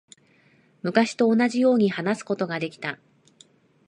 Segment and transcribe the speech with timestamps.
[0.81, 2.97] 昔と同じように話すことができた。